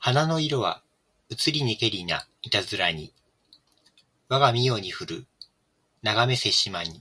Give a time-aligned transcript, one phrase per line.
[0.00, 0.82] 花の色は
[1.28, 3.14] うつりにけりないたづらに
[4.26, 5.24] わが身世にふる
[6.02, 7.00] ながめせしまに